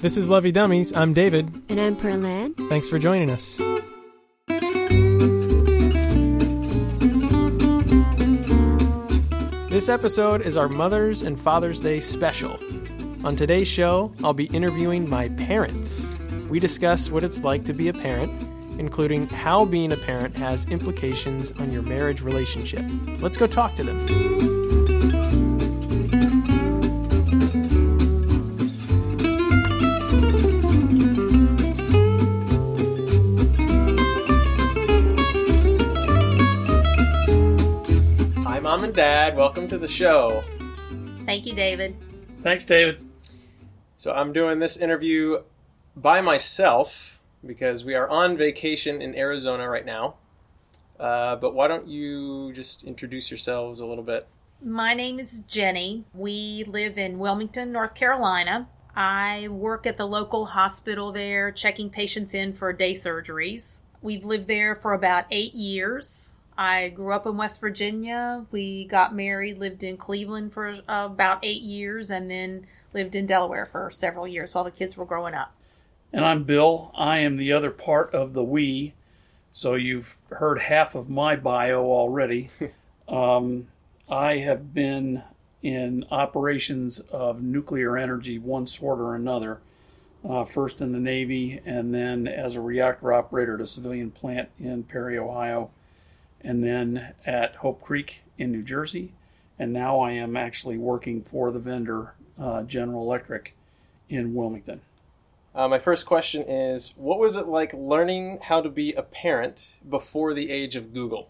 [0.00, 0.94] This is Lovey Dummies.
[0.94, 1.52] I'm David.
[1.68, 2.54] And I'm Perlan.
[2.70, 3.60] Thanks for joining us.
[9.70, 12.58] This episode is our Mother's and Father's Day special.
[13.24, 16.12] On today's show, I'll be interviewing my parents.
[16.48, 18.32] We discuss what it's like to be a parent,
[18.80, 22.84] including how being a parent has implications on your marriage relationship.
[23.20, 24.59] Let's go talk to them.
[39.30, 39.38] Mom.
[39.38, 40.42] Welcome to the show.
[41.24, 41.96] Thank you, David.
[42.42, 43.06] Thanks, David.
[43.96, 45.42] So, I'm doing this interview
[45.96, 50.14] by myself because we are on vacation in Arizona right now.
[50.98, 54.26] Uh, but why don't you just introduce yourselves a little bit?
[54.62, 56.04] My name is Jenny.
[56.12, 58.68] We live in Wilmington, North Carolina.
[58.94, 63.80] I work at the local hospital there, checking patients in for day surgeries.
[64.02, 66.34] We've lived there for about eight years.
[66.60, 68.44] I grew up in West Virginia.
[68.50, 73.24] We got married, lived in Cleveland for uh, about eight years, and then lived in
[73.24, 75.54] Delaware for several years while the kids were growing up.
[76.12, 76.92] And I'm Bill.
[76.94, 78.92] I am the other part of the we.
[79.52, 82.50] So you've heard half of my bio already.
[83.08, 83.68] um,
[84.06, 85.22] I have been
[85.62, 89.62] in operations of nuclear energy, one sort or another.
[90.28, 94.50] Uh, first in the Navy, and then as a reactor operator at a civilian plant
[94.58, 95.70] in Perry, Ohio,
[96.42, 99.12] and then at Hope Creek in New Jersey.
[99.58, 103.54] And now I am actually working for the vendor, uh, General Electric,
[104.08, 104.80] in Wilmington.
[105.54, 109.76] Uh, my first question is What was it like learning how to be a parent
[109.88, 111.28] before the age of Google?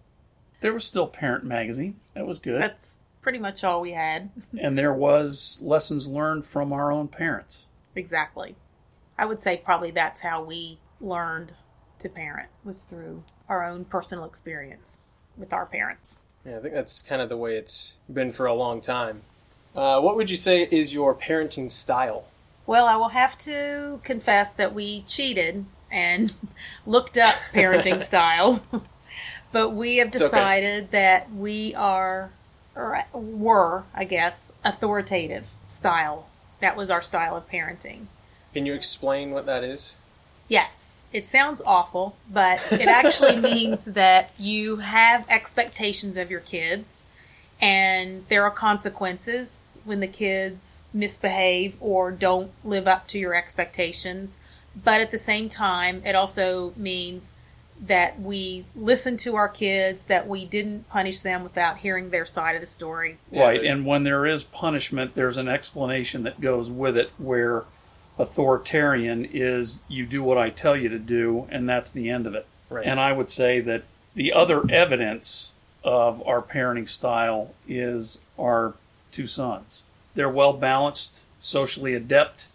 [0.61, 1.99] There was still Parent Magazine.
[2.15, 2.61] That was good.
[2.61, 4.31] That's pretty much all we had.
[4.61, 7.67] and there was lessons learned from our own parents.
[7.95, 8.57] Exactly.
[9.19, 11.53] I would say probably that's how we learned
[11.99, 14.99] to parent was through our own personal experience
[15.37, 16.17] with our parents.
[16.45, 19.23] Yeah, I think that's kind of the way it's been for a long time.
[19.75, 22.25] Uh, what would you say is your parenting style?
[22.67, 26.35] Well, I will have to confess that we cheated and
[26.87, 28.67] looked up parenting styles,
[29.53, 30.19] but we have okay.
[30.19, 32.31] decided that we are,
[32.75, 36.29] or were, I guess, authoritative style.
[36.61, 38.07] That was our style of parenting.
[38.53, 39.97] Can you explain what that is?
[40.51, 47.05] Yes, it sounds awful, but it actually means that you have expectations of your kids
[47.61, 54.39] and there are consequences when the kids misbehave or don't live up to your expectations.
[54.75, 57.35] But at the same time, it also means
[57.81, 62.57] that we listen to our kids, that we didn't punish them without hearing their side
[62.57, 63.19] of the story.
[63.31, 63.65] Right.
[63.65, 67.65] And when there is punishment, there's an explanation that goes with it where
[68.19, 72.35] authoritarian is you do what I tell you to do, and that's the end of
[72.35, 72.47] it.
[72.69, 72.87] Right.
[72.87, 73.85] And I would say that
[74.15, 78.75] the other evidence of our parenting style is our
[79.11, 79.83] two sons.
[80.15, 82.47] They're well balanced, socially adept,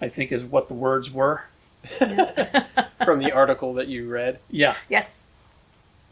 [0.00, 1.44] I think is what the words were.
[3.04, 4.38] From the article that you read?
[4.50, 4.76] Yeah.
[4.88, 5.24] Yes.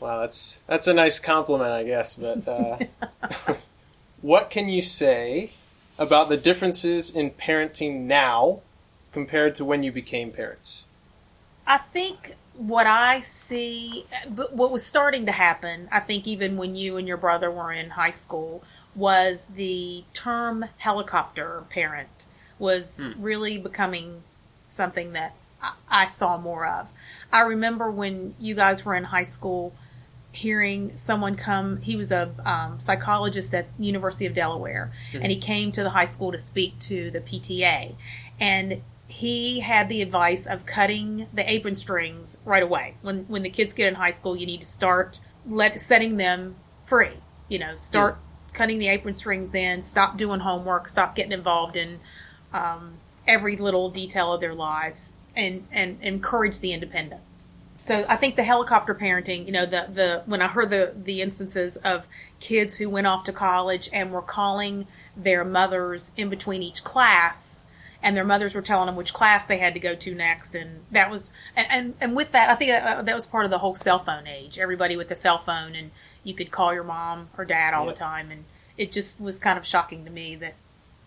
[0.01, 2.15] Wow, that's that's a nice compliment, I guess.
[2.15, 2.79] But uh,
[4.23, 5.53] what can you say
[5.99, 8.61] about the differences in parenting now
[9.19, 10.85] compared to when you became parents?
[11.67, 16.77] I think what I see, but what was starting to happen, I think even when
[16.77, 18.63] you and your brother were in high school,
[18.95, 22.27] was the term helicopter parent
[22.59, 24.23] was really becoming
[24.67, 25.35] something that
[25.89, 26.91] I, saw more of.
[27.33, 29.73] I remember when you guys were in high school
[30.31, 35.73] hearing someone come he was a um, psychologist at university of delaware and he came
[35.73, 37.95] to the high school to speak to the pta
[38.39, 42.95] and he had the advice of cutting the apron strings right away.
[43.03, 46.57] When when the kids get in high school you need to start let setting them
[46.85, 47.15] free
[47.49, 48.19] you know start
[48.53, 52.01] cutting the apron strings then stop doing homework stop getting involved in
[52.53, 52.95] um,
[53.27, 57.49] every little detail of their lives and and encourage the independence.
[57.81, 61.23] So I think the helicopter parenting, you know, the the when I heard the the
[61.23, 62.09] instances of
[62.41, 67.63] kids who went off to college and were calling their mothers in between each class,
[68.03, 70.81] and their mothers were telling them which class they had to go to next, and
[70.91, 73.59] that was and and, and with that, I think that, that was part of the
[73.59, 74.59] whole cell phone age.
[74.59, 75.91] Everybody with a cell phone, and
[76.25, 77.93] you could call your mom or dad all Yeah.
[77.93, 78.45] the time, and
[78.77, 80.55] it just was kind of shocking to me that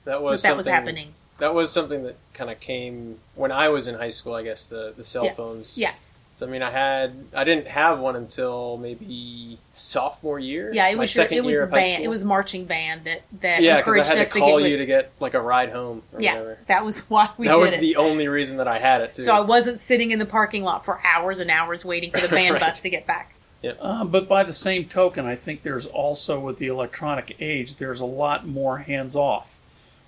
[0.06, 1.14] That was that, that was happening.
[1.38, 4.34] That was something that kind of came when I was in high school.
[4.36, 8.16] I guess the the cell phones Yes, I mean, I had I didn't have one
[8.16, 10.72] until maybe sophomore year.
[10.74, 12.04] Yeah, it was your, it was year band.
[12.04, 14.60] It was marching band that that yeah, because I encouraged had us to to call
[14.60, 16.02] get you with, to get like a ride home.
[16.14, 16.62] Or Yes, whatever.
[16.68, 17.80] that was why we that did was it.
[17.82, 19.24] the only reason that I had it too.
[19.24, 22.28] so I wasn't sitting in the parking lot for hours and hours waiting for the
[22.36, 22.62] band Right.
[22.62, 23.36] bus to get back.
[23.80, 28.00] Uh, but by the same token, I think there's also with the electronic age, there's
[28.00, 29.60] a lot more hands off,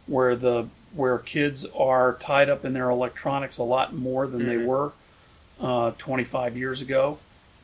[0.07, 4.55] where the where kids are tied up in their electronics a lot more than they
[4.55, 4.65] Mhm.
[4.65, 4.91] were
[5.59, 7.19] uh, 25 years ago,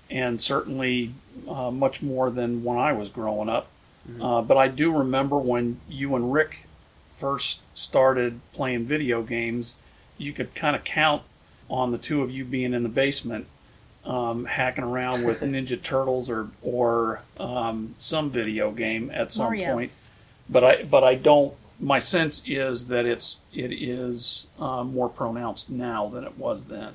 [0.09, 1.13] and certainly
[1.47, 3.67] uh, much more than when I was growing up.
[4.19, 6.65] Uh, but I do remember when you and Rick
[7.11, 9.75] first started playing video games,
[10.17, 11.21] you could kind of count
[11.69, 13.45] on the two of you being in the basement
[14.05, 19.73] um, hacking around with Ninja Turtles or or um, some video game at some Mario.
[19.73, 19.91] point.
[20.49, 21.53] But I but I don't.
[21.79, 26.93] My sense is that it's it is um, more pronounced now than it was then.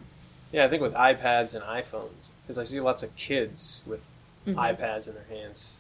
[0.55, 4.01] Yeah, I think with iPads and iPhones, because I see lots of kids with
[4.47, 4.59] Mm-hmm.
[4.59, 5.77] iPads in their hands.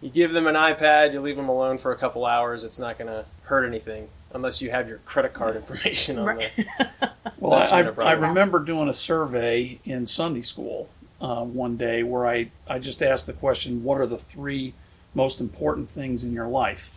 [0.00, 2.64] You give them an iPad, you leave them alone for a couple hours.
[2.64, 6.50] It's not going to hurt anything unless you have your credit card information on Right.
[6.56, 7.12] there.
[7.38, 8.28] Well, That's I, not a I problem.
[8.30, 10.88] remember doing a survey in Sunday school
[11.20, 14.74] uh, one day where I, I just asked the question, What are the three
[15.14, 16.90] most important things in your life?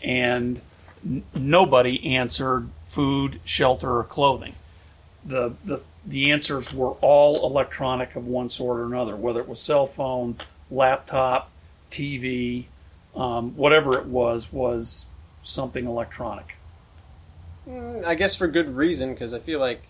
[0.00, 0.60] And
[1.04, 4.54] n- nobody answered food, shelter, or clothing.
[5.24, 9.60] The, the, the answers were all electronic of one sort or another, whether it was
[9.60, 10.36] cell phone,
[10.70, 11.50] laptop,
[11.90, 12.64] TV,
[13.14, 15.06] um, whatever it was, was
[15.42, 16.56] something electronic.
[17.68, 19.82] Mm, I guess for good reason, because I feel like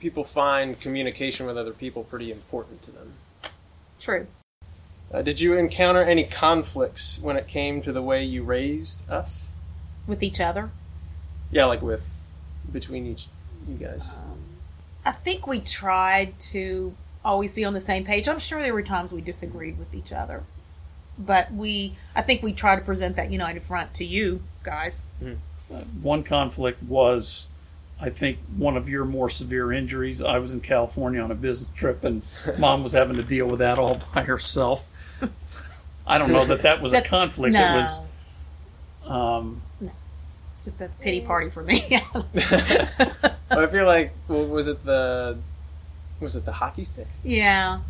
[0.00, 3.12] people find communication with other people pretty important to them.
[4.00, 4.26] True.
[5.12, 9.52] Uh, did you encounter any conflicts when it came to the way you raised us?
[10.06, 10.70] With each other.
[11.50, 12.14] Yeah, like with
[12.72, 13.26] between each
[13.68, 14.14] you guys.
[15.06, 16.94] I think we tried to
[17.24, 18.28] always be on the same page.
[18.28, 20.42] I'm sure there were times we disagreed with each other.
[21.18, 25.04] But we, I think we tried to present that united front to you guys.
[26.02, 27.46] one conflict was
[28.00, 30.20] I think one of your more severe injuries.
[30.20, 32.22] I was in California on a business trip, and
[32.58, 34.86] mom was having to deal with that all by herself.
[36.06, 37.52] I don't know that that was a conflict.
[37.54, 38.00] No, It was
[39.06, 39.62] um,
[40.66, 41.86] just a pity party for me.
[42.36, 45.38] I feel like well, was it the
[46.20, 47.06] was it the hockey stick?
[47.22, 47.80] yeah,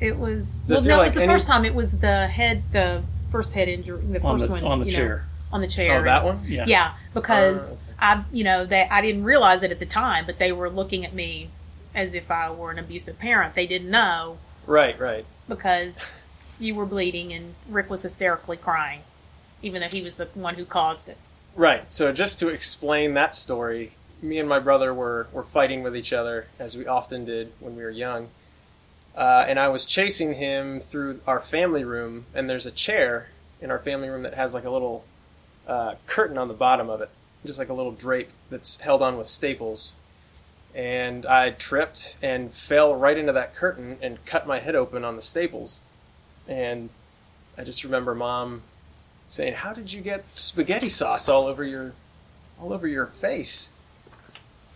[0.00, 0.56] it was.
[0.56, 1.64] Does Well, feel no, it was the any- first time.
[1.64, 4.86] It was the head, the first head injury, the on first the one on the
[4.86, 5.24] you know, chair.
[5.50, 6.00] on the chair.
[6.00, 6.42] Oh, that one.
[6.46, 6.64] Yeah.
[6.66, 7.82] Yeah, because oh, okay.
[8.00, 11.04] I, you know, they I didn't realize it at the time, but they were looking
[11.06, 11.48] at me
[11.94, 13.54] as if I were an abusive parent.
[13.54, 15.24] They didn't know Right, right.
[15.48, 16.18] because
[16.58, 19.00] you were bleeding and Rick was hysterically crying,
[19.62, 21.16] even though he was the one who caused it.
[21.60, 21.92] Right.
[21.92, 23.92] So just to explain that story,
[24.22, 27.76] me and my brother were, were fighting with each other as we often did when
[27.76, 28.28] we were young.
[29.14, 33.28] Uh, and I was chasing him through our family room, and there's a chair
[33.60, 35.04] in our family room that has like a little
[35.68, 37.10] uh, curtain on the bottom of it,
[37.44, 39.92] just like a little drape that's held on with staples.
[40.74, 45.14] And I tripped and fell right into that curtain and cut my head open on
[45.14, 45.80] the staples.
[46.48, 46.88] And
[47.58, 48.62] I just remember mom
[49.30, 51.92] saying, "How did you get spaghetti sauce all over your
[52.60, 53.70] all over your face?"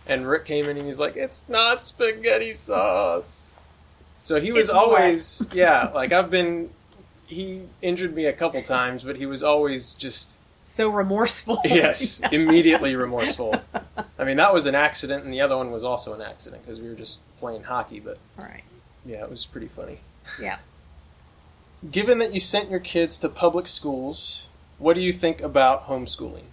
[0.07, 3.51] And Rick came in and he's like, "It's not spaghetti sauce."
[4.23, 6.71] So he was It's always, yeah, like I've been.
[7.27, 11.59] He injured me a couple times, but he was always just So remorseful.
[11.65, 13.61] yes, immediately remorseful.
[14.17, 16.79] I mean, that was an accident, and the other one was also an accident because
[16.79, 17.99] we were just playing hockey.
[17.99, 18.63] But right.
[19.05, 19.99] yeah, it was pretty funny.
[20.39, 20.57] Yeah.
[21.91, 26.45] Given that you sent your kids to public schools, what do you think about homeschooling?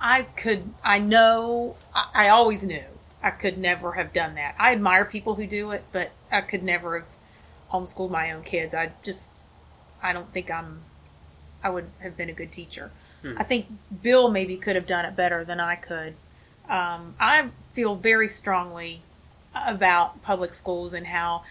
[0.00, 0.74] I could.
[0.84, 1.76] I know.
[1.94, 2.84] I, I always knew
[3.22, 4.54] I could never have done that.
[4.58, 7.08] I admire people who do it, but I could never have
[7.72, 8.74] homeschooled my own kids.
[8.74, 9.46] I just.
[10.02, 10.82] I don't think I'm.
[11.62, 12.90] I would have been a good teacher.
[13.36, 13.66] I think
[14.02, 16.14] Bill maybe could have done it better than I could.
[16.68, 19.02] Um, I feel very strongly
[19.54, 21.42] about public schools and how,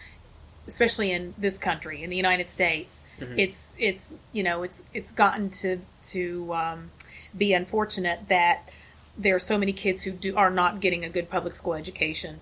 [0.67, 5.49] especially in this country, in the United States, it's it's you know it's it's gotten
[5.49, 6.91] to to um,
[7.37, 8.69] be unfortunate that
[9.17, 12.41] there are so many kids who do are not getting a good public school education.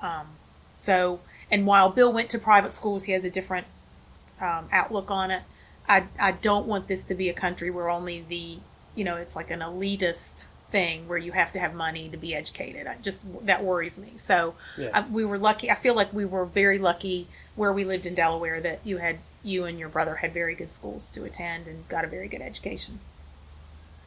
[0.00, 0.28] Um,
[0.76, 3.66] so, and while Bill went to private schools, he has a different
[4.40, 5.42] um, outlook on it.
[5.88, 8.58] I I don't want this to be a country where only the
[8.94, 12.34] you know it's like an elitist thing where you have to have money to be
[12.34, 12.86] educated.
[12.86, 14.12] I just that worries me.
[14.16, 14.90] So Yeah.
[14.92, 15.70] I, we were lucky.
[15.70, 19.18] I feel like we were very lucky where we lived in Delaware that you had
[19.42, 22.42] you and your brother had very good schools to attend and got a very good
[22.42, 23.00] education.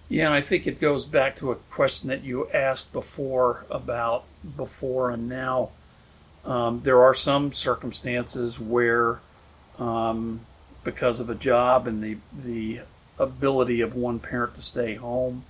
[0.07, 4.25] Yeah, I think it goes back to a question that you asked before about
[4.55, 5.69] before and now.
[6.45, 9.19] Um, there are some circumstances where,
[9.79, 10.41] um,
[10.83, 12.81] because of a job and the the
[13.17, 15.43] ability of one parent to stay home,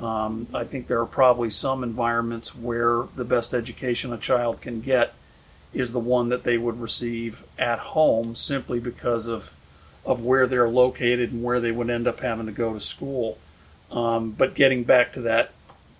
[0.00, 4.80] um, I think there are probably some environments where the best education a child can
[4.80, 5.14] get
[5.76, 9.54] is the one that they would receive at home simply because of
[10.06, 13.36] of where they're located and where they would end up having to go to school.
[13.90, 15.50] Um, but getting back to that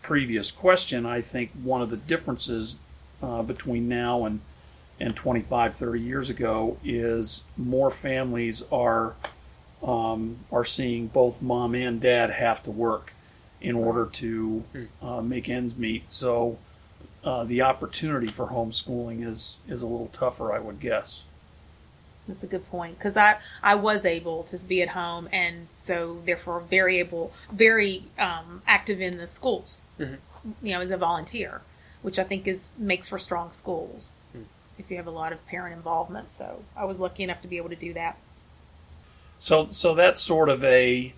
[0.00, 2.76] previous question, I think one of the differences
[3.22, 4.40] uh, between now and
[4.98, 9.14] and 25, 30 years ago is more families are
[9.82, 13.12] um, are seeing both mom and dad have to work
[13.60, 14.64] in order to
[15.02, 16.10] uh, make ends meet.
[16.10, 16.56] So
[17.26, 21.24] uh, the opportunity for homeschooling is is a little tougher, I would guess.
[22.26, 26.22] That's a good point because I I was able to be at home and so
[26.24, 29.80] therefore very able, very um, active in the schools.
[29.98, 30.14] Mm-hmm.
[30.62, 31.62] You know, as a volunteer,
[32.02, 34.42] which I think is makes for strong schools Hmm.
[34.78, 36.30] if you have a lot of parent involvement.
[36.30, 38.16] So I was lucky enough to be able to do that.
[39.38, 41.12] So so that's sort of a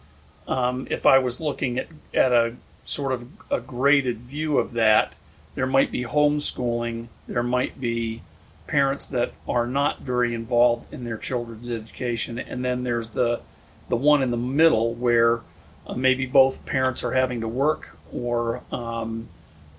[0.47, 5.15] um, if I was looking at at a sort of a graded view of that,
[5.59, 8.23] there might be homeschooling, there might be
[8.69, 13.41] parents that are not very involved in their children's education, and then there's the
[13.88, 15.41] the one in the middle where
[15.85, 19.29] uh, maybe both parents are having to work, or um,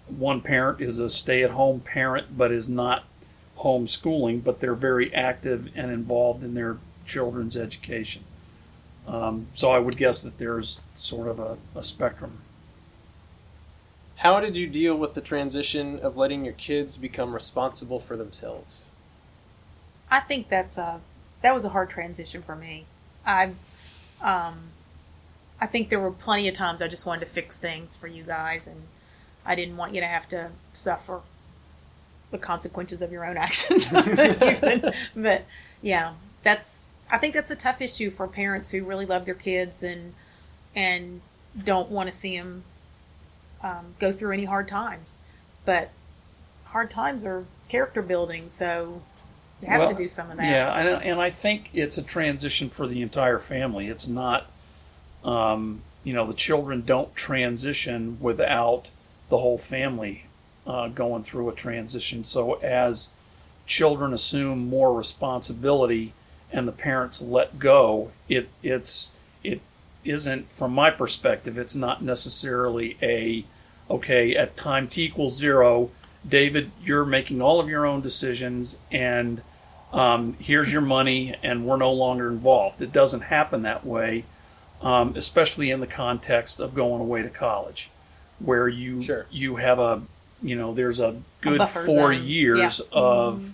[0.09, 3.05] one parent is a stay-at-home parent but is not
[3.59, 8.23] homeschooling, but they're very active and involved in their children's education.
[9.07, 12.39] Um, so I would guess that there's sort of a, a spectrum.
[14.19, 18.89] How did you deal with the transition of letting your kids become responsible for themselves?
[20.11, 20.99] I think that's a
[21.41, 22.85] that was a hard transition for me.
[23.25, 23.53] I
[24.21, 24.71] um
[25.61, 28.23] I think there were plenty of times I just wanted to fix things for you
[28.23, 28.83] guys and
[29.45, 31.21] I didn't want you to have to suffer
[32.31, 33.87] the consequences of your own actions.
[35.15, 35.45] but
[35.81, 39.81] yeah, that's I think that's a tough issue for parents who really love their kids
[39.81, 40.13] and
[40.75, 41.21] and
[41.63, 42.65] don't want to see them
[43.61, 45.19] um, go through any hard times.
[45.65, 45.89] But
[46.65, 49.01] hard times are character building, so
[49.61, 50.45] you have Well, to do some of that.
[50.49, 53.87] Yeah, and, and I think it's a transition for the entire family.
[53.87, 54.47] It's not,
[55.23, 58.89] um, you know, the children don't transition without
[59.29, 60.25] the whole family
[60.65, 62.23] uh, going through a transition.
[62.23, 63.09] So as
[63.65, 66.13] children assume more responsibility
[66.51, 69.18] and the parents let go, it it's it
[70.09, 71.57] isn't from my perspective.
[71.57, 73.45] It's not necessarily a
[73.89, 75.91] okay at time t equals zero.
[76.27, 79.41] David, you're making all of your own decisions, and
[79.93, 82.81] um, here's your money, and we're no longer involved.
[82.81, 84.25] It doesn't happen that way,
[84.81, 87.89] um, especially in the context of going away to college,
[88.39, 89.25] where you Sure.
[89.31, 90.01] you have a
[90.41, 92.23] you know there's a good buffer four zone.
[92.25, 92.99] years Yeah.
[92.99, 93.53] of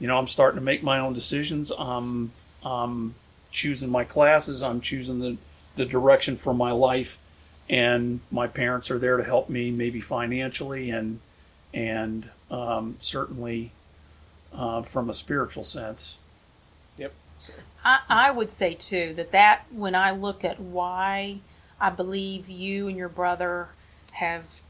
[0.00, 1.72] you know I'm starting to make my own decisions.
[1.76, 2.32] I'm
[2.64, 3.14] I'm
[3.50, 4.62] choosing my classes.
[4.62, 5.36] I'm choosing the
[5.76, 7.18] the direction for my life,
[7.68, 11.20] and my parents are there to help me, maybe financially and
[11.74, 13.72] and um, certainly
[14.52, 16.18] uh, from a spiritual sense.
[16.98, 17.14] Yep.
[17.84, 21.38] I, I would say too that that when I look at why
[21.80, 23.68] I believe you and your brother
[24.12, 24.60] have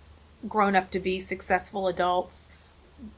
[0.48, 2.48] grown up to be successful adults,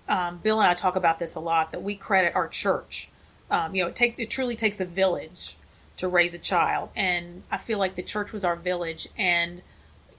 [0.09, 1.73] um, Bill and I talk about this a lot.
[1.73, 3.09] That we credit our church.
[3.51, 5.57] Um, you know, it takes it truly takes a village
[5.97, 9.63] to raise a child, and I feel like the church was our village, and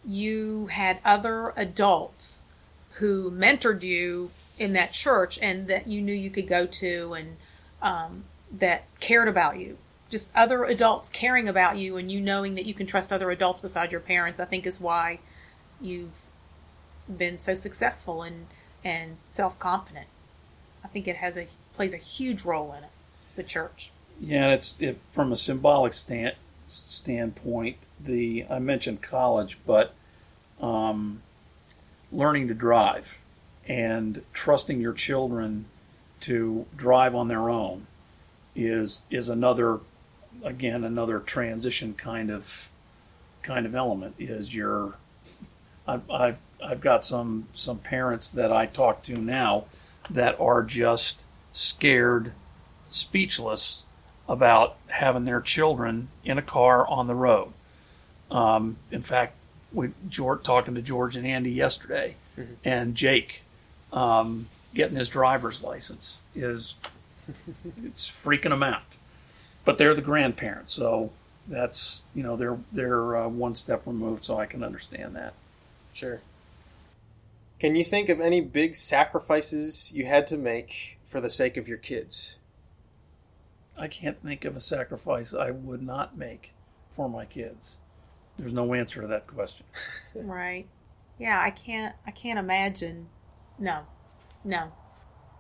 [0.06, 2.46] you had other adults
[2.94, 7.38] who mentored you in that church, and that you knew you could go to, and
[7.82, 9.78] um, that cared about you.
[10.10, 13.60] Just other adults caring about you and you knowing that you can trust other adults
[13.60, 15.20] beside your parents, I think is why
[15.82, 16.22] you've
[17.18, 18.48] been so successful and,
[18.84, 20.08] and self confident.
[20.84, 22.90] I think it has a plays a huge role in it,
[23.36, 23.92] the church.
[24.20, 26.36] Yeah, it's it, from a symbolic stand,
[26.68, 27.78] standpoint.
[28.00, 29.94] The I mentioned college, but
[30.62, 31.22] um,
[32.12, 33.18] learning to drive
[33.68, 35.66] and trusting your children
[36.22, 37.88] to drive on their own
[38.56, 39.80] is is another
[40.44, 42.70] again another transition kind of
[43.42, 44.96] kind of element is your
[45.88, 49.66] I've, I've I've got some some parents that I talk to now
[50.10, 52.32] that are just scared
[52.90, 53.84] speechless
[54.28, 57.54] about having their children in a car on the road.
[58.32, 59.34] Um, in fact,
[59.72, 62.16] we George talking to George and Andy yesterday,
[62.64, 63.44] and Jake
[63.94, 66.76] um, getting his driver's license is
[67.84, 68.84] it's freaking them out.
[69.64, 71.12] But they're the grandparents, so
[71.48, 75.34] that's you know they're they're uh, one step removed, so I can understand that.
[75.94, 76.22] Sure.
[77.60, 81.68] Can you think of any big sacrifices you had to make for the sake of
[81.68, 82.36] your kids?
[83.78, 86.54] I can't think of a sacrifice I would not make
[86.96, 87.76] for my kids.
[88.38, 89.66] There's no answer to that question.
[90.18, 90.66] Right.
[91.20, 91.94] Yeah, I can't.
[92.08, 93.08] I can't imagine.
[93.60, 93.82] No,
[94.46, 94.72] no.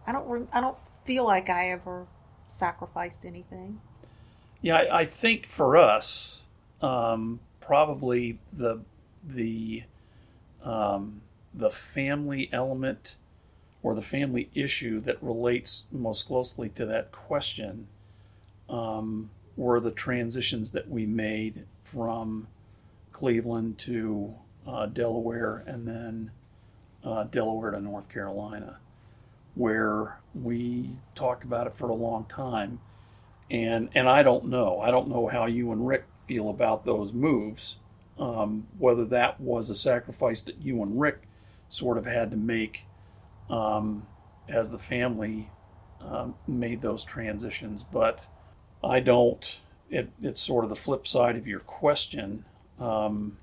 [0.05, 0.27] I don't.
[0.27, 2.07] re- I don't feel like I ever
[2.49, 3.79] sacrificed anything.
[4.61, 6.43] Yeah, I, I think for us,
[6.81, 8.81] um, probably the
[9.25, 9.83] the
[10.61, 11.21] um,
[11.53, 13.15] the family element
[13.81, 17.87] or the family issue that relates most closely to that question
[18.69, 22.47] um, were the transitions that we made from
[23.11, 24.35] Cleveland to
[24.67, 26.31] uh, Delaware and then
[27.03, 28.77] uh, Delaware to North Carolina,
[29.53, 32.79] where we talked about it for a long time
[33.49, 34.79] and and I don't know.
[34.79, 37.77] I don't know how you and Rick feel about those moves.
[38.17, 41.27] Um, whether that was a sacrifice that you and Rick
[41.67, 42.85] sort of had to make
[43.49, 44.07] um,
[44.47, 45.49] as the family
[45.99, 48.27] um, made those transitions, but
[48.85, 49.59] I don't.
[49.89, 52.45] It, it's sort of the flip side of your question.
[52.79, 53.37] Um,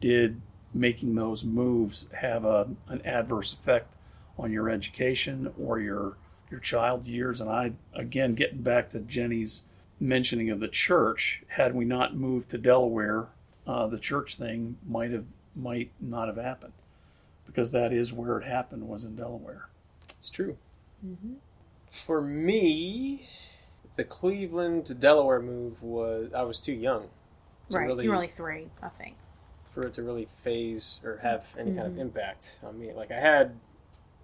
[0.00, 0.40] did
[0.74, 3.94] making those moves have a, an adverse effect
[4.38, 6.16] on your education or your
[6.50, 7.40] your child years.
[7.40, 9.62] And I, again, getting back to Jenny's
[10.00, 13.26] mentioning of the church, had we not moved to Delaware,
[13.66, 16.72] uh, the church thing might have might not have happened
[17.46, 19.68] because that is where it happened was in Delaware.
[20.18, 20.56] It's true.
[21.90, 23.28] For me,
[23.98, 27.08] the Cleveland to Delaware move was I was too young
[27.70, 27.86] right.
[27.86, 29.16] really You're only three, I think.
[29.74, 32.00] for it to really faze or have any kind of Mm-hmm.
[32.02, 32.92] impact on me.
[32.92, 33.58] Like I had,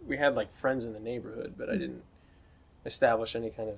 [0.06, 1.74] we had like friends in the neighborhood, but Mm-hmm.
[1.74, 2.02] I didn't
[2.86, 3.76] establish any kind of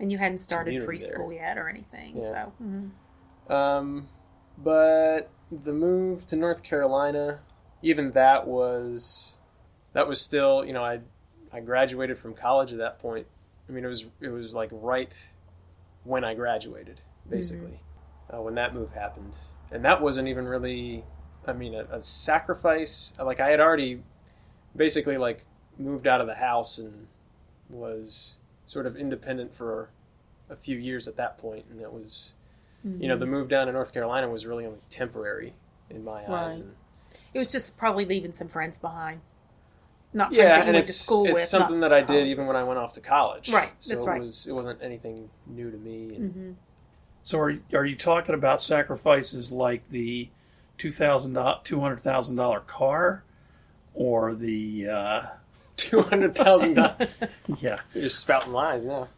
[0.00, 1.18] And you hadn't started Community there.
[1.18, 2.16] preschool yet or anything.
[2.16, 2.30] Yeah.
[2.32, 2.52] So.
[2.62, 2.90] mhm.
[3.54, 4.08] Um,
[4.56, 7.40] but the move to North Carolina,
[7.82, 9.36] even that was
[9.92, 11.00] that was still, you know, I
[11.52, 13.26] I graduated from college at that point.
[13.68, 15.32] I mean, it was it was like right
[16.04, 17.80] when I graduated, basically,
[18.32, 19.36] uh, when that move happened,
[19.70, 21.04] and that wasn't even really,
[21.46, 23.14] I mean, a, a sacrifice.
[23.22, 24.02] Like I had already
[24.74, 25.44] basically like
[25.78, 27.06] moved out of the house and
[27.70, 28.36] was
[28.66, 29.90] sort of independent for
[30.50, 32.32] a few years at that point, and that was
[32.98, 35.54] you know, the move down to North Carolina was really only temporary
[35.88, 36.28] in my eyes.
[36.28, 36.54] Right.
[36.54, 36.74] And,
[37.32, 39.20] It was just probably leaving some friends behind.
[40.14, 41.42] Not friends yeah, that you and went to it's school it's with.
[41.42, 42.26] something that I to did college.
[42.26, 43.50] even when I went off to college.
[43.50, 44.20] Right, So that's it right.
[44.20, 46.14] was it wasn't anything new to me.
[46.16, 46.54] And Mhm.
[47.22, 50.28] So are are you talking about sacrifices like the
[50.78, 53.22] two thousand two hundred thousand dollar car,
[53.94, 55.22] or the uh,
[55.76, 57.18] Two hundred thousand dollars.
[57.60, 57.78] yeah?
[57.94, 59.08] You're just spouting lies now.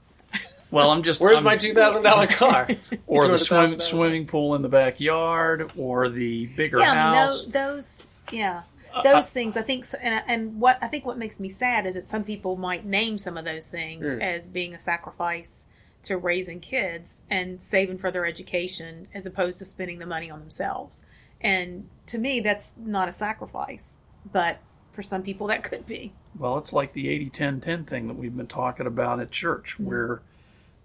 [0.71, 2.69] Well, I'm just Where's I'm- my two thousand dollar car?
[3.07, 7.45] or the swim, swimming pool in the backyard, or the bigger yeah, I mean, house.
[7.47, 8.63] those, those yeah,
[9.03, 9.57] Those things.
[9.57, 12.25] I think, so, and and what I think what makes me sad is that some
[12.25, 14.23] people might name some of those things Mm.
[14.23, 15.67] as being a sacrifice
[16.05, 20.39] to raising kids and saving for their education, as opposed to spending the money on
[20.41, 21.05] themselves.
[21.41, 23.95] And to me, that's not a sacrifice,
[24.31, 24.59] but
[24.93, 26.13] for some people, that could be.
[26.39, 29.79] Well, it's like the 80 10 10 thing that we've been talking about at church,
[29.81, 30.21] where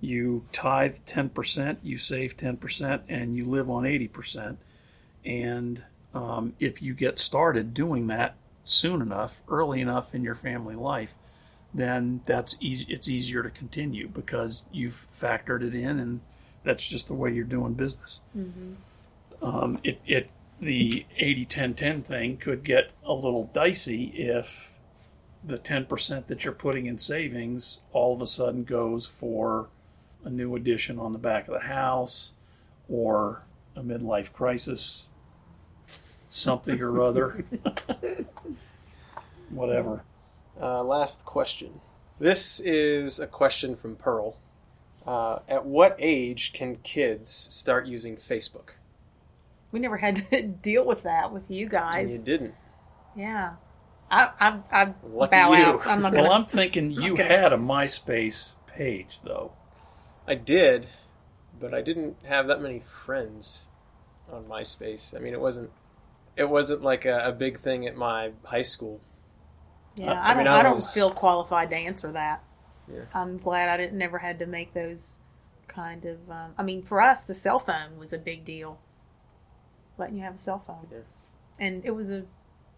[0.01, 4.57] you tithe 10%, you save 10%, and you live on 80%.
[5.25, 10.75] And um, if you get started doing that soon enough, early enough in your family
[10.75, 11.13] life,
[11.73, 16.21] then that's easy, it's easier to continue because you've factored it in and
[16.63, 18.19] that's just the way you're doing business.
[19.41, 24.73] Um, it, it the 80 10 10 thing could get a little dicey if
[25.43, 29.69] the 10% that you're putting in savings all of a sudden goes for
[30.25, 32.33] a new addition on the back of the house
[32.89, 33.43] or
[33.75, 35.07] a midlife crisis,
[36.29, 37.43] something or other.
[39.49, 40.03] Whatever.
[40.61, 41.81] Uh, last question.
[42.19, 44.37] This is a question from Pearl.
[45.07, 48.71] Uh, at what age can kids start using Facebook?
[49.71, 52.11] We never had to deal with that with you guys.
[52.13, 52.53] You didn't.
[53.15, 53.53] Yeah,
[54.11, 55.63] I I, I Lucky bow you.
[55.63, 55.87] out.
[55.87, 56.23] I'm not gonna.
[56.23, 57.27] Well, I'm thinking you Okay.
[57.27, 59.51] had a MySpace page, though.
[60.27, 60.87] I did,
[61.59, 63.63] but I didn't have that many friends
[64.31, 65.15] on MySpace.
[65.15, 65.71] I mean, it wasn't
[66.39, 68.99] it wasn't like a, a big thing at my high school.
[69.95, 70.37] Yeah, I I, don't.
[70.37, 72.43] mean, I, I don't was- feel qualified to answer that.
[72.91, 73.01] Yeah.
[73.13, 75.19] I'm glad I didn't never had to make those
[75.67, 76.17] kind of.
[76.31, 78.79] Um, I mean, for us, the cell phone was a big deal.
[79.99, 80.97] Letting you have a cell phone, Yeah.
[81.59, 82.23] and it was a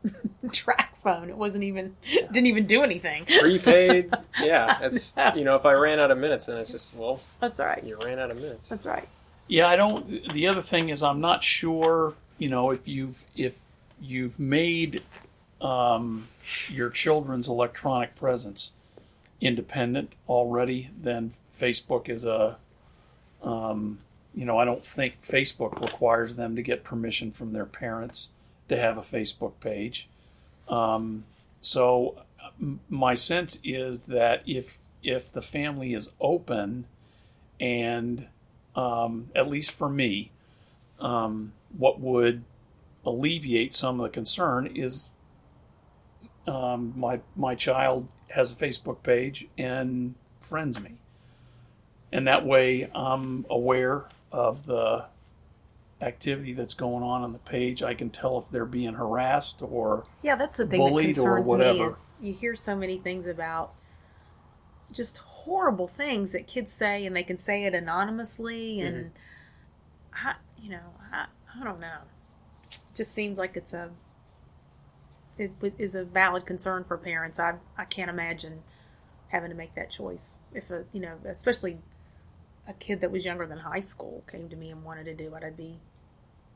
[0.46, 1.30] TracFone.
[1.30, 1.96] It wasn't even
[2.32, 3.26] didn't even do anything.
[3.26, 4.80] Prepaid, yeah.
[4.82, 7.84] That's you know, if I ran out of minutes, then it's just well, That's right.
[7.84, 8.70] you ran out of minutes.
[8.70, 9.08] That's right.
[9.48, 10.32] Yeah, I don't.
[10.34, 12.14] The other thing is, I'm not sure.
[12.42, 13.60] You know, if you've if
[14.02, 15.04] you've made
[15.62, 16.28] um,
[16.70, 18.72] your children's electronic presence
[19.40, 22.58] independent already, then Facebook is a,
[23.44, 24.00] um,
[24.34, 28.30] you know, I don't think Facebook requires them to get permission from their parents
[28.70, 30.10] to have a Facebook page.
[30.68, 31.26] Um,
[31.62, 32.24] so
[32.90, 36.86] my sense is that if if the family is open,
[37.60, 38.26] and
[38.76, 40.32] um, at least for me,
[41.00, 42.44] um, what would
[43.06, 45.10] alleviate some of the concern is
[46.48, 50.96] um, my my child has a Facebook page and friends me,
[52.12, 55.06] and that way I'm aware of the
[56.02, 57.84] activity that's going on on the page.
[57.84, 61.82] I can tell if they're being harassed or Yeah, that's the thing that concerns me
[61.82, 63.74] is you hear so many things about
[64.92, 69.12] just horrible things that kids say, and they can say it anonymously, and
[70.14, 71.26] I, you know, I,
[71.60, 72.00] I don't know.
[72.96, 73.90] Just seems like it's a
[75.38, 77.40] it is a valid concern for parents.
[77.40, 78.64] I I can't imagine
[79.30, 81.78] having to make that choice if a you know, especially
[82.68, 85.34] a kid that was younger than high school came to me and wanted to do
[85.36, 85.44] it.
[85.44, 85.78] I'd be,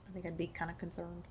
[0.09, 1.23] I think I'd be kind of concerned.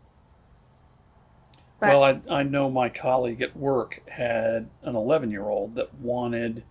[1.81, 5.95] But- well, I, I know my colleague at work had an 11 year old that
[5.95, 6.65] wanted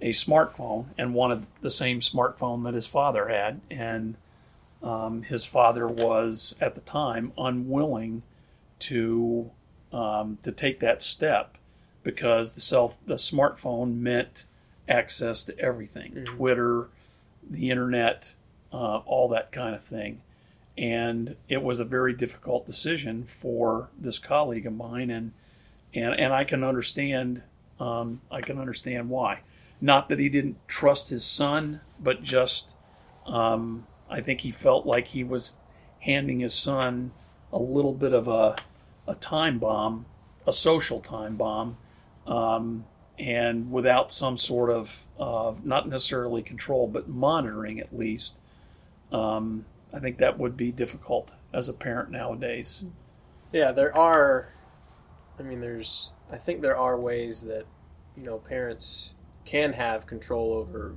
[0.00, 3.60] a smartphone and wanted the same smartphone that his father had.
[3.70, 4.16] And
[4.82, 8.22] um, his father was, at the time, unwilling
[8.80, 9.50] to
[9.92, 11.56] um, to take that step
[12.02, 14.44] because the self the smartphone meant
[14.88, 16.88] access to everything Twitter,
[17.48, 18.34] the internet,
[18.72, 20.20] uh, all that kind of thing
[20.78, 25.32] and it was a very difficult decision for this colleague of mine, and
[25.92, 27.42] and and I can understand
[27.80, 29.40] um, I can understand why.
[29.80, 32.76] Not that he didn't trust his son, but just
[33.26, 35.56] um, I think he felt like he was
[36.00, 37.12] handing his son
[37.52, 38.56] a little bit of a
[39.06, 40.04] a time bomb,
[40.46, 41.78] a social time bomb,
[42.26, 42.84] um,
[43.18, 48.38] and without some sort of of not necessarily control, but monitoring at least.
[49.10, 52.84] Um, I think that would be difficult as a parent nowadays.
[53.52, 54.52] Yeah, there are.
[55.38, 56.12] I mean, there's.
[56.30, 57.64] I think there are ways that
[58.16, 59.14] you know parents
[59.46, 60.96] can have control over,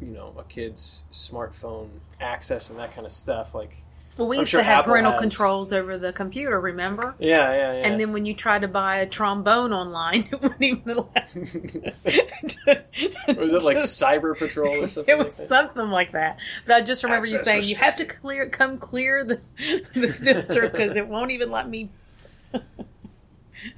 [0.00, 1.88] you know, a kid's smartphone
[2.20, 3.54] access and that kind of stuff.
[3.54, 3.82] Like,
[4.18, 7.14] Well, we I'm used sure to have Apple parental has- controls over the computer, remember?
[7.18, 7.88] yeah, yeah, yeah.
[7.88, 11.06] And then when you tried to buy a trombone online, it wouldn't even allow.
[13.36, 15.18] was it like Cyber Patrol or something?
[15.18, 15.48] It was that?
[15.48, 16.38] something like that.
[16.66, 19.40] But I just remember you saying you have to clear, come clear the
[19.94, 21.90] the filter because it won't even let me.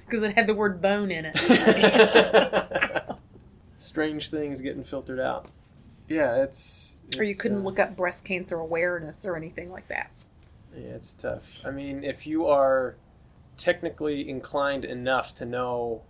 [0.06, 3.16] Because it had the word bone in it,
[3.76, 5.48] Strange things getting filtered out.
[6.08, 6.96] Yeah, it's.
[7.16, 10.10] or you couldn't uh, look up breast cancer awareness or anything like that.
[10.74, 11.62] Yeah, it's tough.
[11.66, 12.96] I mean, if you are
[13.56, 16.02] technically inclined enough to know,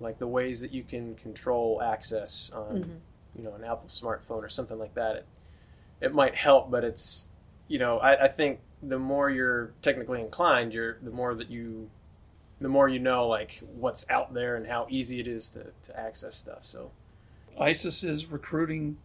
[0.00, 2.98] like the ways that you can control access on, Mhm.
[3.36, 5.26] you know, an Apple smartphone or something like that, it,
[6.00, 6.70] it might help.
[6.70, 7.26] But it's,
[7.68, 11.90] you know, I, I think the more you're technically inclined, you're the more that you,
[12.60, 15.98] the more you know, like what's out there and how easy it is to, to
[15.98, 16.58] access stuff.
[16.64, 16.90] So
[17.58, 18.98] ISIS is recruiting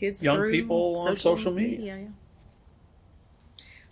[0.00, 1.80] kids Young through people on social media.
[1.80, 2.08] Yeah, yeah.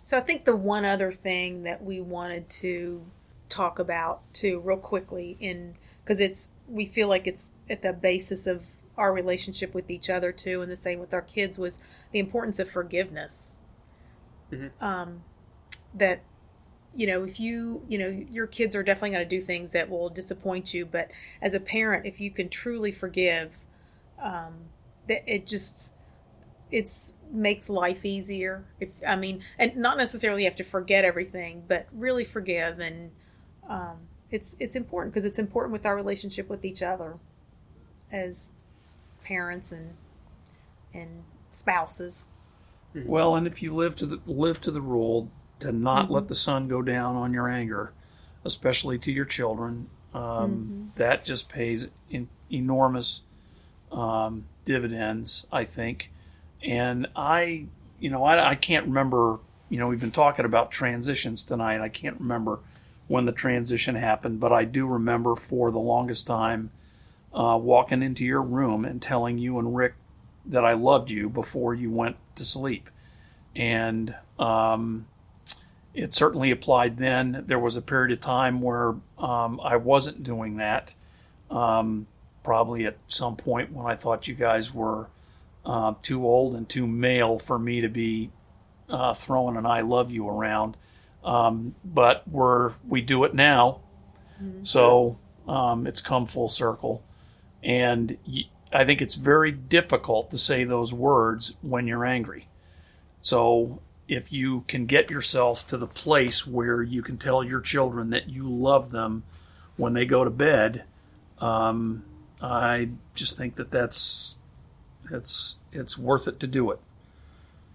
[0.01, 3.05] So I think the one other thing that we wanted to
[3.47, 8.47] talk about too, real quickly, in because it's we feel like it's at the basis
[8.47, 8.65] of
[8.97, 11.79] our relationship with each other too, and the same with our kids was
[12.11, 13.57] the importance of forgiveness.
[14.51, 14.71] Mhm.
[14.81, 15.23] Um,
[15.93, 16.21] that
[16.95, 19.89] you know if you you know your kids are definitely going to do things that
[19.89, 21.09] will disappoint you but
[21.41, 23.59] as a parent if you can truly forgive
[24.21, 24.69] um,
[25.07, 25.93] that it just
[26.71, 31.85] it's makes life easier if i mean and not necessarily have to forget everything but
[31.91, 33.11] really forgive and
[33.69, 33.97] um,
[34.31, 37.17] it's it's important because it's important with our relationship with each other
[38.11, 38.49] as
[39.23, 39.95] parents and
[40.93, 42.27] and spouses.
[42.95, 45.29] Well, and if you live to the live to the rule
[45.59, 47.93] to not let the sun go down on your anger,
[48.43, 53.21] especially to your children, um, that just pays in enormous
[53.91, 56.11] um, dividends, I think.
[56.63, 57.65] And I,
[57.99, 59.39] you know, I, I can't remember.
[59.69, 61.81] You know, we've been talking about transitions tonight.
[61.81, 62.59] I can't remember
[63.07, 66.71] when the transition happened, but I do remember for the longest time
[67.33, 69.93] uh, walking into your room and telling you and Rick
[70.45, 72.89] that I loved you before you went to sleep.
[73.55, 75.07] And um,
[75.93, 77.43] it certainly applied then.
[77.47, 80.93] There was a period of time where um, I wasn't doing that.
[81.51, 82.07] Um,
[82.43, 85.07] probably at some point when I thought you guys were
[85.69, 88.31] uh, too old and too male for me to be
[88.89, 90.75] uh, throwing an "I love you" around.
[91.23, 93.81] Um, but we're we do it now,
[94.63, 97.03] so um, it's come full circle.
[97.61, 102.47] And y I think it's very difficult to say those words when you're angry.
[103.21, 108.09] So if you can get yourself to the place where you can tell your children
[108.09, 109.23] that you love them
[109.77, 110.83] when they go to bed,
[111.39, 112.03] um,
[112.41, 114.35] I just think that that's
[115.11, 116.79] it's it's worth it to do it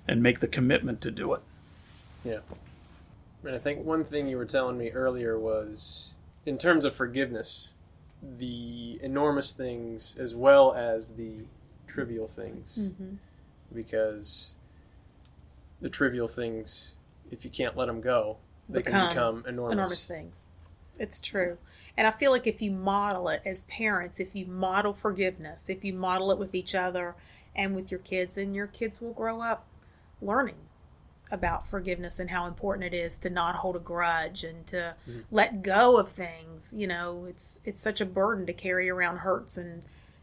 [0.06, 1.40] and make the commitment to do it.
[2.24, 2.40] Yeah.
[3.44, 6.14] And I think one thing you were telling me earlier was
[6.46, 7.72] in terms of forgiveness,
[8.38, 11.44] the enormous things as well as the
[11.86, 12.78] trivial things.
[12.80, 13.16] Mm-hmm.
[13.74, 14.52] Because
[15.80, 16.94] the trivial things,
[17.30, 18.36] if you can't let them go,
[18.68, 19.72] they Become can become enormous.
[19.72, 20.34] enormous things.
[20.98, 21.58] It's true.
[21.96, 25.84] And I feel like if you model it as parents, if you model forgiveness, if
[25.84, 27.14] you model it with each other
[27.54, 29.66] and with your kids, then your kids will grow up
[30.20, 30.56] learning
[31.30, 35.20] about forgiveness and how important it is to not hold a grudge and to Mm-hmm.
[35.30, 36.74] let go of things.
[36.76, 39.82] You know, it's it's such a burden to carry around hurts and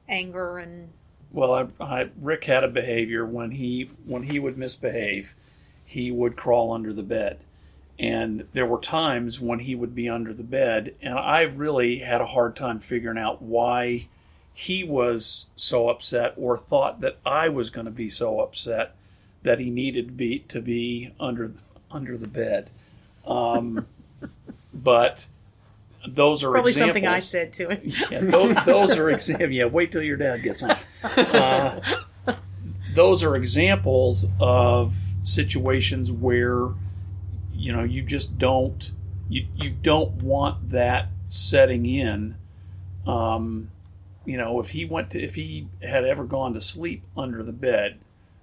[0.09, 0.89] anger and
[1.31, 5.33] Well, I, I, Rick had a behavior when he when he would misbehave,
[5.85, 7.39] he would crawl under the bed,
[7.99, 12.21] and there were times when he would be under the bed, and I really had
[12.21, 14.07] a hard time figuring out why
[14.53, 18.95] he was so upset or thought that I was going to be so upset
[19.43, 21.53] that he needed to be to be under
[21.89, 22.69] under the bed.
[23.25, 23.87] Um,
[24.73, 25.27] but
[26.07, 27.81] those are probably examples something I said to him.
[28.11, 29.51] yeah, those, those are examples.
[29.51, 30.77] Yeah, wait till your dad gets on.
[31.03, 31.81] Uh,
[32.93, 36.69] those are examples of situations where
[37.61, 38.91] you know you just don't
[39.29, 42.35] you you don't want that setting in.
[43.07, 43.71] Um,
[44.25, 47.51] you know, if he went to if he had ever gone to sleep under the
[47.51, 47.99] bed,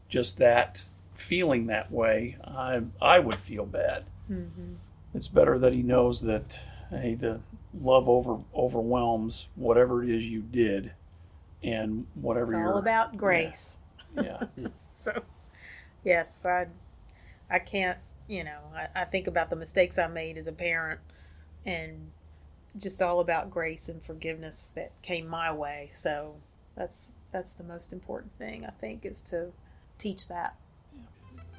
[0.08, 4.04] just that feeling that way, I I would feel bad.
[4.30, 4.74] Mm-hmm.
[5.14, 7.40] It's better that he knows that hey, the
[7.80, 10.92] love over overwhelms whatever it is you did,
[11.62, 12.72] and whatever It's you're.
[12.72, 13.76] all about grace.
[14.16, 14.44] yeah,
[14.96, 15.22] So,
[16.04, 16.66] yes, I,
[17.50, 17.98] I can't.
[18.28, 21.00] You know, I, I think about the mistakes I made as a parent,
[21.64, 22.10] and
[22.76, 25.88] just all about grace and forgiveness that came my way.
[25.92, 26.34] So
[26.76, 29.52] that's that's the most important thing I think is to
[29.98, 30.54] teach that.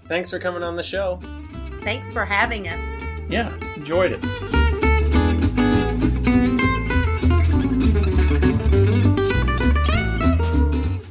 [0.08, 1.20] Thanks for coming on the show.
[1.82, 2.80] Thanks for having us.
[3.30, 4.24] yeah, enjoyed it.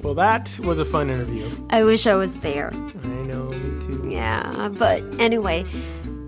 [0.03, 1.51] Well, that was a fun interview.
[1.71, 2.73] I wish I was there.
[2.73, 3.08] Uh-huh.
[4.19, 5.65] Yeah, but anyway,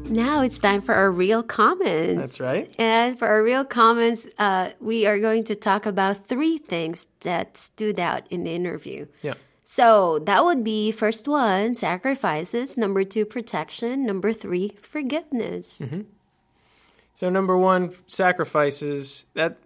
[0.05, 2.20] now it's time for our real comments.
[2.20, 2.72] That's right.
[2.79, 7.57] And for our real comments, uh, we are going to talk about three things that
[7.57, 9.07] stood out in the interview.
[9.22, 9.35] Yeah.
[9.64, 12.76] So that would be first one, sacrifices.
[12.76, 14.05] Number two, protection.
[14.05, 15.81] Number three, forgiveness.
[17.14, 19.26] So number one, sacrifices.
[19.35, 19.59] That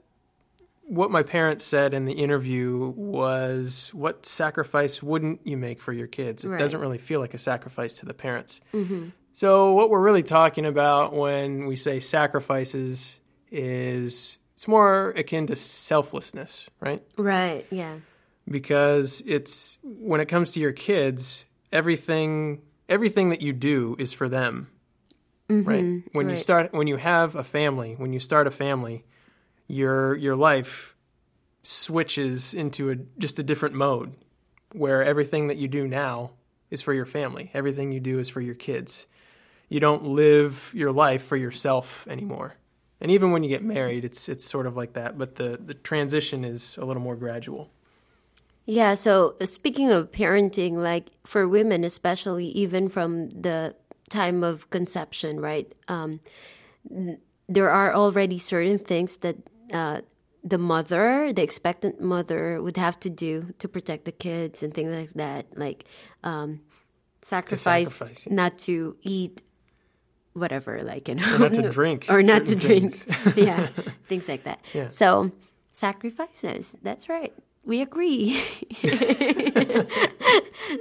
[0.86, 6.06] what my parents said in the interview was, "What sacrifice wouldn't you make for your
[6.06, 6.58] kids?" It Right.
[6.58, 8.60] doesn't really feel like a sacrifice to the parents.
[8.72, 9.08] Mm-hmm.
[9.32, 13.20] So what we're really talking about when we say sacrifices
[13.50, 17.02] is it's more akin to selflessness, right?
[17.16, 17.66] Right.
[17.70, 17.96] Yeah.
[18.50, 24.28] because it's when it comes to your kids, everything everything that you do is for
[24.28, 24.68] them.
[25.48, 25.82] right?
[25.82, 26.08] Mm-hmm.
[26.12, 29.04] When you start when you have a family, when you start a family,
[29.66, 30.96] your your life
[31.62, 34.14] switches into a just a different mode
[34.72, 36.32] where everything that you do now
[36.70, 37.50] is for your family.
[37.54, 39.06] Everything you do is for your kids.
[39.68, 42.56] You don't live your life for yourself anymore.
[43.00, 45.74] And even when you get married, it's it's sort of like that, but the the
[45.74, 47.70] transition is a little more gradual.
[48.66, 53.74] Yeah, so uh, speaking of parenting, like for women, especially even from the
[54.08, 55.70] time of conception, right?
[55.88, 56.20] Um,
[57.48, 59.36] there are already certain things that
[59.72, 60.00] uh,
[60.42, 64.94] the mother, the expectant mother, would have to do to protect the kids and things
[64.94, 65.84] like that, like
[66.22, 66.60] um,
[67.22, 68.34] sacrifice, sacrifice, yeah.
[68.34, 69.42] not to eat
[70.34, 73.68] whatever, like you know, Or not to drink or not to certain drink, yeah,
[74.08, 74.60] things like that.
[74.74, 74.88] Yeah.
[74.88, 75.32] So
[75.72, 76.74] sacrifices.
[76.82, 77.32] That's right.
[77.66, 78.42] We agree.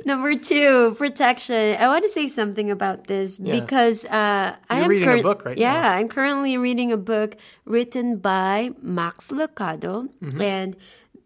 [0.06, 1.78] Number two, protection.
[1.80, 3.60] I want to say something about this Yeah.
[3.60, 5.92] because uh, I am reading a book right yeah, now.
[5.94, 10.42] I'm currently reading a book written by Max Lucado, Mm-hmm.
[10.42, 10.76] and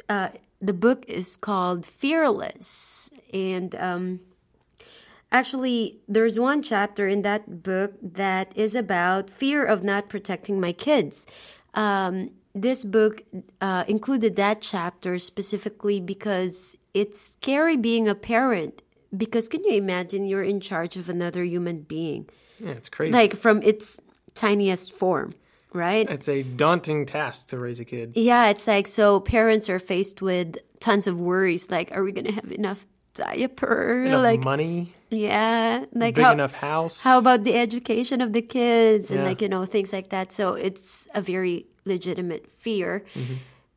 [0.09, 0.29] uh,
[0.61, 3.09] the book is called Fearless.
[3.33, 4.19] And um,
[5.29, 10.71] Actually, there's one chapter in that book that is about fear of not protecting my
[10.71, 11.25] kids.
[11.73, 13.23] Um, this book
[13.61, 18.81] uh, included that chapter specifically because it's scary being a parent.
[19.15, 22.27] Because can you imagine you're in charge of another human being,
[22.59, 23.13] Yeah, it's crazy.
[23.13, 24.01] like from its
[24.33, 25.33] tiniest form,
[25.73, 26.09] right?
[26.09, 28.13] It's a daunting task to raise a kid.
[28.15, 32.25] Yeah, it's like so parents are faced with tons of worries like are we going
[32.25, 37.01] to have enough diaper Enough like money, yeah, like big how, enough house.
[37.03, 39.27] how about the education of the kids and Yeah.
[39.27, 43.35] like you know things like that so it's a very legitimate fear Mm-hmm.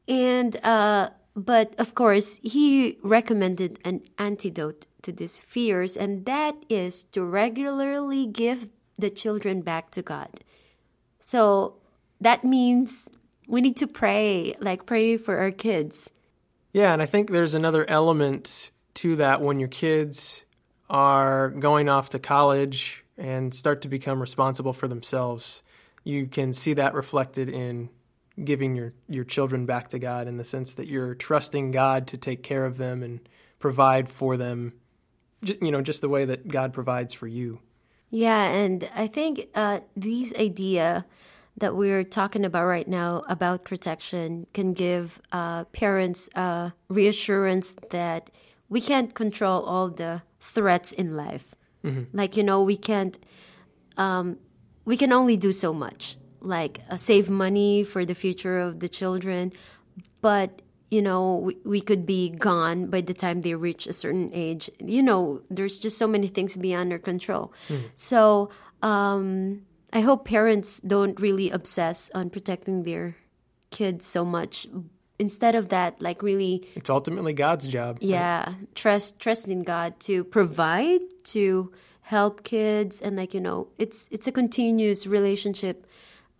[0.08, 7.04] and uh but of course he recommended an antidote to these fears and that is
[7.14, 8.68] to regularly give
[8.98, 10.42] the children back to god
[11.20, 11.76] so
[12.20, 13.08] that means
[13.46, 16.10] we need to pray like pray for our kids
[16.72, 18.70] Yeah, and I think there's another element
[19.02, 20.44] to that when your kids
[20.88, 25.62] are going off to college and start to become responsible for themselves.
[26.04, 27.90] You can see that reflected in
[28.44, 32.16] giving your, your children back to God in the sense that you're trusting God to
[32.16, 33.20] take care of them and
[33.58, 34.74] provide for them,
[35.42, 37.60] you know, just the way that God provides for you.
[38.10, 41.04] Yeah, and I think uh, these idea
[41.58, 48.30] that we're talking about right now about protection can give uh, parents uh, reassurance that
[48.68, 51.54] we can't control all the threats in life.
[52.12, 53.18] Like you know, we can't.
[53.96, 54.38] Um,
[54.84, 58.88] we can only do so much, like uh, save money for the future of the
[58.88, 59.52] children,
[60.20, 64.30] but you know we, we could be gone by the time they reach a certain
[64.34, 64.70] age.
[64.78, 67.52] You know there's just so many things beyond our control.
[67.94, 68.50] So
[68.82, 73.16] um, i hope parents don't really obsess on protecting their
[73.70, 74.66] kids so much.
[75.18, 77.98] Instead of that like really It's ultimately God's job.
[78.00, 78.54] yeah.
[78.74, 81.02] Trust trust in god to provide
[81.36, 83.00] to help kids.
[83.02, 85.86] And like you know it's it's a continuous relationship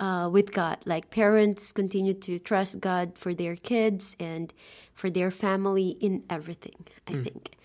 [0.00, 0.78] uh, with god.
[0.84, 4.52] Like parents continue to trust god for their kids and
[4.92, 7.56] for their family in everything i think.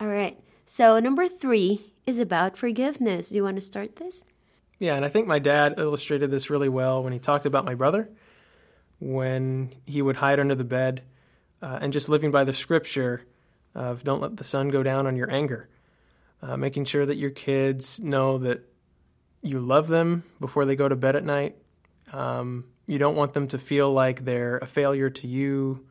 [0.00, 0.38] All right.
[0.66, 3.30] So number three is about forgiveness.
[3.30, 4.22] Do you want to start this?
[4.78, 7.74] Yeah, and I think my dad illustrated this really well when he talked about my
[7.74, 8.10] brother,
[8.98, 11.02] when he would hide under the bed
[11.62, 13.24] uh, and just living by the scripture
[13.74, 15.68] of don't let the sun go down on your anger,
[16.42, 18.62] uh, making sure that your kids know that
[19.42, 21.56] you love them before they go to bed at night.
[22.12, 25.86] Um, you don't want them to feel like they're a failure to you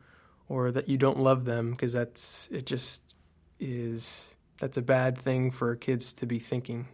[0.48, 3.02] or that you don't love them because that's it just
[3.60, 6.88] is that's a bad thing for kids to be thinking.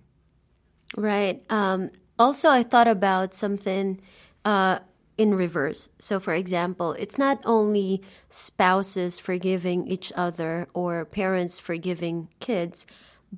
[0.97, 1.43] Right.
[1.49, 4.01] Um, also, I thought about something
[4.45, 4.81] uh,
[5.17, 5.89] in reverse.
[5.99, 12.87] So, for example, it's not only spouses forgiving each other or parents forgiving kids,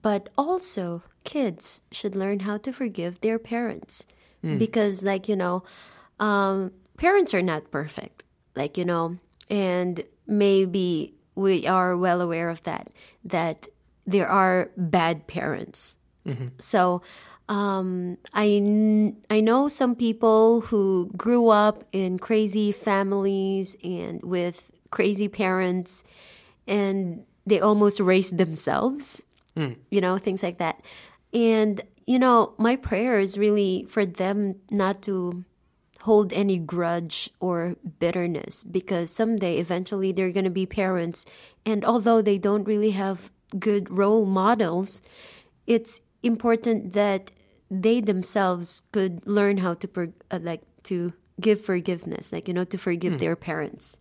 [0.01, 4.07] but also kids should learn how to forgive their parents.
[4.59, 5.65] Because, like, you know,
[6.21, 8.25] um, parents are not perfect.
[8.55, 9.17] Like, you know,
[9.51, 12.93] and maybe we are well aware of that,
[13.25, 13.67] that
[14.07, 15.97] there are bad parents.
[16.59, 17.03] So
[17.49, 24.71] um, I, kn- I know some people who grew up in crazy families and with
[24.91, 26.05] crazy parents,
[26.67, 29.23] and they almost raised themselves,
[29.91, 30.81] you know, things like that.
[31.33, 35.45] And, you know, my prayer is really for them not to
[36.03, 41.25] hold any grudge or bitterness because someday eventually they're going to be parents.
[41.65, 45.01] And although they don't really have good role models
[45.67, 47.31] it's important that
[47.71, 52.65] they themselves could learn how to per, uh, like to give forgiveness like you know
[52.65, 53.99] to forgive their parents.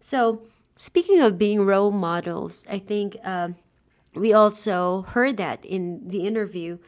[0.00, 0.42] So
[0.76, 3.54] speaking of being role models i think um,
[4.14, 6.78] we also heard that in the interview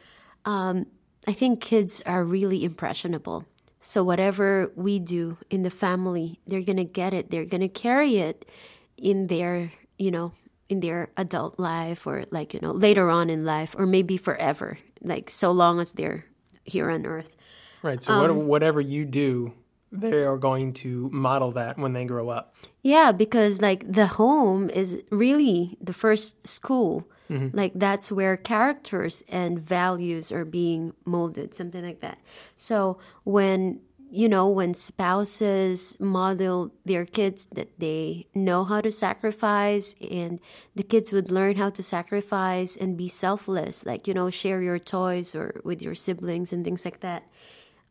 [0.47, 0.85] um,
[1.27, 3.45] i think kids are really impressionable
[3.79, 8.49] so whatever we do in the family they're gonna get it they're gonna carry it
[8.97, 10.31] in their you know
[10.69, 14.79] in their adult life or like you know later on in life or maybe forever
[15.03, 16.25] like so long as they're
[16.65, 17.37] here on earth
[17.81, 18.03] Right.
[18.03, 19.53] So what, whatever you do,
[19.91, 22.55] they are going to model that when they grow up.
[22.81, 27.07] Yeah, because like the home is really the first school.
[27.29, 27.57] Mm-hmm.
[27.57, 32.19] Like that's where characters and values are being molded, something like that.
[32.55, 39.95] So when you know when spouses model their kids that they know how to sacrifice
[39.99, 40.39] and
[40.75, 44.79] the kids would learn how to sacrifice and be selfless like you know share your
[44.79, 47.23] toys or with your siblings and things like that.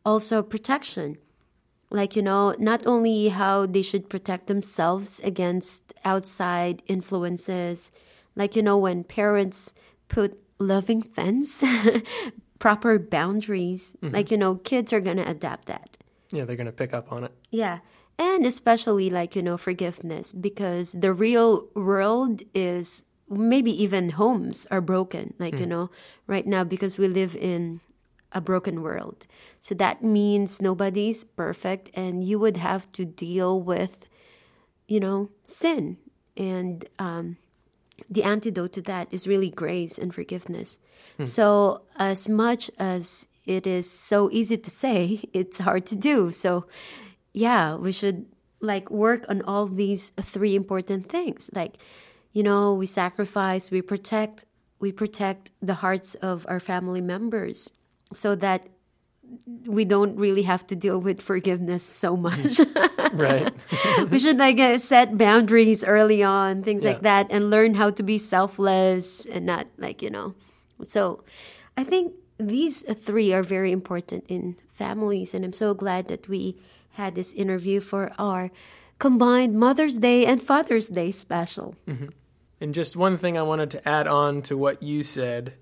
[0.05, 1.17] Also protection.
[1.89, 7.91] Like you know not only how they should protect themselves against outside influences
[8.37, 9.73] like you know when parents
[10.07, 11.63] put loving fence
[12.59, 15.97] proper boundaries like you know kids are going to adapt that
[16.31, 17.31] Yeah, they're going to pick up on it.
[17.51, 17.79] yeah
[18.17, 24.81] and especially like you know forgiveness because the real world is maybe even homes are
[24.81, 25.89] broken like you know
[26.25, 27.81] right now because we live in
[28.33, 29.25] a broken world.
[29.61, 34.03] So that means nobody's perfect and you would have to deal with,
[34.85, 35.95] you know, sin.
[36.35, 37.37] And um,
[38.09, 40.77] the antidote to that is really grace and forgiveness.
[41.17, 41.25] Hmm.
[41.25, 46.31] So, as much as it is so easy to say, it's hard to do.
[46.31, 46.65] So,
[47.33, 48.25] yeah, we should
[48.59, 51.49] like work on all these three important things.
[51.53, 51.77] Like,
[52.33, 54.45] you know, we sacrifice, we protect,
[54.79, 57.71] we protect the hearts of our family members
[58.13, 58.67] so that
[59.65, 62.59] we don't really have to deal with forgiveness so much.
[63.13, 63.53] Right.
[64.11, 66.91] we should like uh, set boundaries early on, things Yeah.
[66.91, 70.35] like that, and learn how to be selfless and not like you know.
[70.83, 71.23] So,
[71.77, 76.57] I think these three are very important in families, and I'm so glad that we
[76.99, 78.51] had this interview for our
[78.99, 81.75] combined Mother's Day and Father's Day special.
[82.59, 85.53] And just one thing I wanted to add on to what you said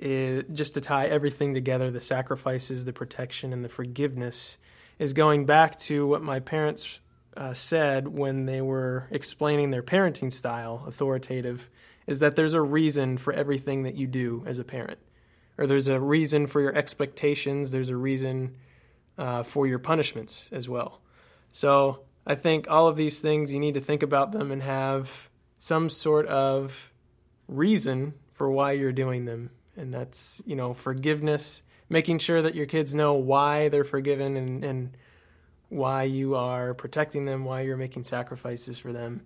[0.00, 4.56] is just to tie everything together the sacrifices, the protection, and the forgiveness
[4.98, 7.00] is going back to what my parents
[7.36, 11.70] uh, said when they were explaining their parenting style, authoritative,
[12.06, 14.98] is that there's a reason for everything that you do as a parent.
[15.58, 18.56] Or there's a reason for your expectations, there's a reason
[19.18, 21.02] uh, for your punishments as well.
[21.52, 25.28] So I think all of these things, you need to think about them and have
[25.58, 26.90] some sort of
[27.46, 29.50] reason for why you're doing them.
[29.80, 34.64] And that's, you know, forgiveness, making sure that your kids know why they're forgiven and,
[34.64, 34.96] and
[35.70, 39.22] why you are protecting them, why you're making sacrifices for them,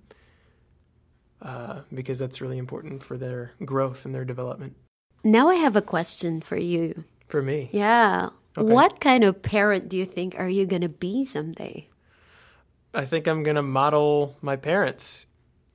[1.42, 4.76] uh, because that's really important for their growth and their development.
[5.24, 7.04] Now I have a question for you.
[7.28, 8.30] For me, Yeah.
[8.56, 8.72] Okay.
[8.72, 11.88] What kind of parent do you think are you going to be someday?
[12.94, 15.26] I think I'm going to model my parents,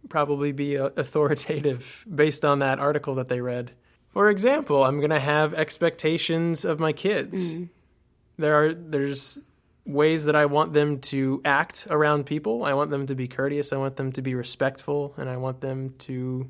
[0.08, 3.72] probably be authoritative based on that article that they read.
[4.10, 7.60] For example, I'm going to have expectations of my kids.
[8.38, 9.40] There are there's
[9.86, 12.64] ways that I want them to act around people.
[12.64, 15.62] I want them to be courteous, I want them to be respectful, and I want
[15.62, 16.50] them to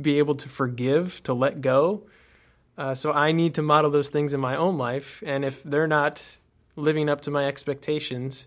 [0.00, 2.06] be able to forgive, to let go.
[2.76, 5.86] Uh, so I need to model those things in my own life, and if they're
[5.86, 6.36] not
[6.76, 8.46] living up to my expectations,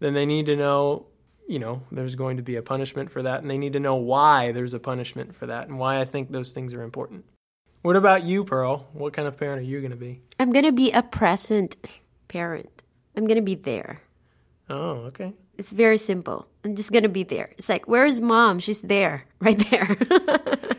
[0.00, 1.06] then they need to know,
[1.48, 3.94] you know, there's going to be a punishment for that, and they need to know
[3.94, 7.24] why there's a punishment for that and why I think those things are important.
[7.82, 8.86] What about you, Pearl?
[8.92, 10.20] What kind of parent are you going to be?
[10.38, 11.76] I'm going to be a present
[12.28, 12.84] parent.
[13.16, 14.00] I'm going to be there.
[14.70, 15.32] Oh, okay.
[15.58, 16.46] It's very simple.
[16.64, 17.50] I'm just going to be there.
[17.58, 18.60] It's like, where's mom?
[18.60, 19.96] She's there, right there.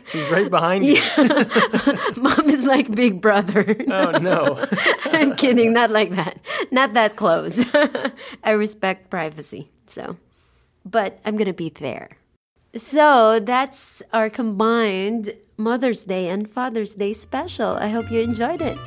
[0.08, 1.00] She's right behind you.
[2.16, 3.76] mom is like big brother.
[3.86, 4.66] Oh, no.
[5.04, 5.74] I'm kidding.
[5.74, 6.38] Not like that.
[6.70, 7.62] Not that close.
[8.42, 9.70] I respect privacy.
[9.86, 10.16] So,
[10.86, 12.16] but I'm going to be there.
[12.76, 17.74] So that's our combined Mother's Day and Father's Day special.
[17.74, 18.78] I hope you enjoyed it.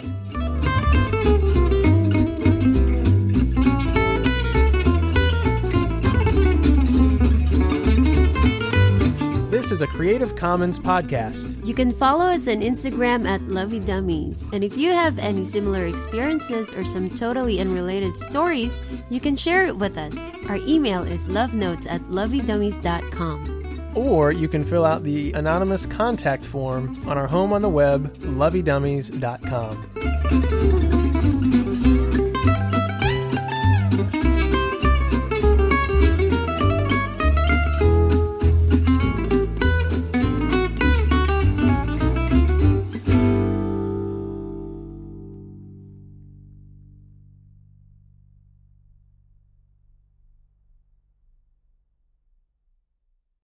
[9.49, 11.65] This is a Creative Commons podcast.
[11.65, 14.45] You can follow us on Instagram at Lovey Dummies.
[14.53, 18.79] And if you have any similar experiences or some totally unrelated stories,
[19.09, 20.15] you can share it with us.
[20.47, 23.66] Our email is lovenotes at loveydummies.com.
[23.97, 28.15] Or you can fill out the anonymous contact form on our home on the web,
[28.19, 30.96] loveydummies.com.